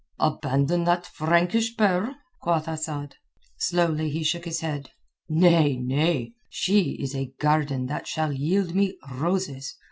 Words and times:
"Abandon 0.17 0.85
that 0.85 1.05
Frankish 1.05 1.77
pearl?" 1.77 2.15
quoth 2.39 2.67
Asad. 2.67 3.17
Slowly 3.59 4.09
he 4.09 4.23
shook 4.23 4.45
his 4.45 4.61
head. 4.61 4.89
"Nay, 5.29 5.77
nay! 5.77 6.33
She 6.49 6.93
is 6.93 7.13
a 7.13 7.33
garden 7.39 7.85
that 7.85 8.07
shall 8.07 8.33
yield 8.33 8.73
me 8.73 8.97
roses. 9.13 9.75